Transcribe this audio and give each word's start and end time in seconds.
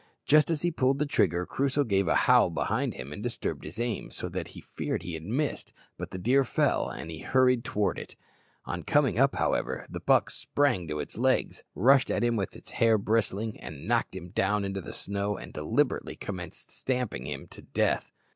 Just 0.25 0.49
as 0.49 0.63
he 0.63 0.71
pulled 0.71 0.97
the 0.97 1.05
trigger, 1.05 1.45
Crusoe 1.45 1.83
gave 1.83 2.07
a 2.07 2.15
howl 2.25 2.49
behind 2.49 2.95
him 2.95 3.13
and 3.13 3.21
disturbed 3.21 3.63
his 3.63 3.79
aim, 3.79 4.09
so 4.09 4.29
that 4.29 4.47
he 4.47 4.59
feared 4.61 5.03
he 5.03 5.13
had 5.13 5.21
missed; 5.21 5.73
but 5.95 6.09
the 6.09 6.17
deer 6.17 6.43
fell, 6.43 6.89
and 6.89 7.11
he 7.11 7.19
hurried 7.19 7.63
towards 7.63 8.01
it. 8.01 8.15
On 8.65 8.81
coming 8.81 9.19
up, 9.19 9.35
however, 9.35 9.85
the 9.87 9.99
buck 9.99 10.31
sprang 10.31 10.87
to 10.87 10.99
its 10.99 11.19
legs, 11.19 11.63
rushed 11.75 12.09
at 12.09 12.23
him 12.23 12.35
with 12.35 12.55
its 12.55 12.71
hair 12.71 12.97
bristling, 12.97 13.59
knocked 13.63 14.15
him 14.15 14.29
down 14.29 14.65
in 14.65 14.73
the 14.73 14.91
snow, 14.91 15.37
and 15.37 15.53
deliberately 15.53 16.15
commenced 16.15 16.71
stamping 16.71 17.27
him 17.27 17.47
to 17.49 17.61
death. 17.61 18.11